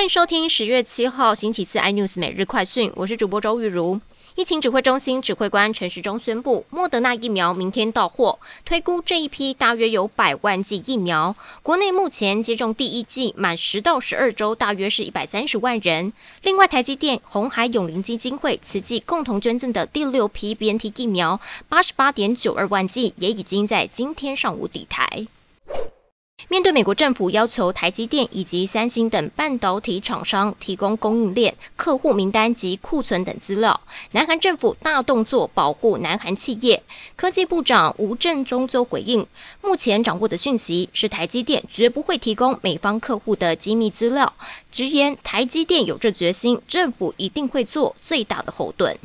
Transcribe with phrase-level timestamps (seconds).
[0.00, 4.00] 欢迎收听十月七号星期四 iNews 每日快讯，我是主播周玉如。
[4.34, 11.36] 疫情指挥中心指挥官陈时中宣布，莫德纳疫苗明天到货，推估这一批大约有百万剂疫苗。
[11.62, 16.10] 国内目前接种第一剂满十到十二周，大约是一百三十万人。
[16.44, 25.26] 另外，台积电、红海永龄基金会此季共同捐赠的第六批 BNT 疫苗八十八点九二万剂，也已经在今天上午抵台。
[26.50, 36.82] 面对美国政府要求台积电以及三星等半导体厂商提供供应链、客户名单及库存等资料，南韩政府大动作保护南韩企业。
[37.14, 39.24] 科技部长吴振中就回应，
[39.62, 44.32] 目前掌握的讯息是台积电绝不会提供美方客户的机密资料，
[44.72, 48.98] 直言台积电有这决心，政府一定会做最大的后盾。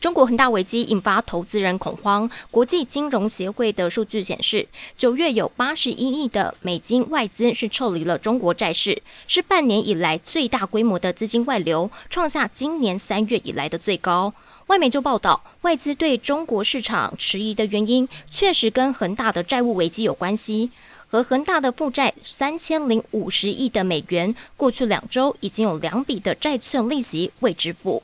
[0.00, 2.28] 中国恒大危机引发投资人恐慌。
[2.50, 14.32] 国际金融协会的数据显示，九月有八十一亿的美金外资是撤离了中国债市，是半年以来最大规模的资金外流，创下今年三月以来的最高。
[14.68, 20.70] 外媒就报道，外资对中国市场迟疑的原因，确实跟恒大的债务危机有关系。
[21.10, 28.02] 和恒大的负债三千零五十亿的美元，过去两周已经有两笔的债券利息未支付。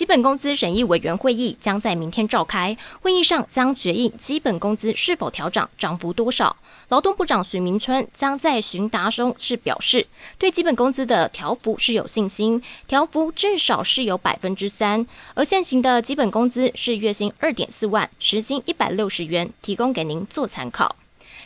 [0.00, 6.56] 基本工资审议委员会议将在明天召开，会议上将决议基本工资是否调涨，涨幅多少。
[6.88, 10.06] 劳动部长徐明春将在询答中是表示，
[10.38, 15.06] 对基本工资的调幅是有信心，调幅至少是有百分之三。
[15.34, 20.96] 而现行的基本工资是月薪二点四万，时薪一百六十元，提供给您做参考。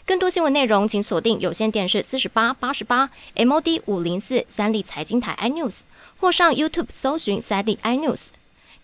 [0.06, 5.80] 更多新闻内容，请锁定有线电视四十八八十八 MOD 五零四三立财经台 iNews，
[6.20, 8.28] 或上 YouTube 搜寻三立 iNews。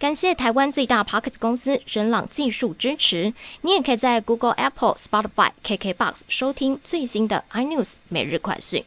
[0.01, 3.34] 感谢台湾最大 Pocket 公司神朗技术支持。
[3.61, 8.83] 你也可以在 Google、Apple、Spotify、KKBox 收听最新的 iNews 每日快讯。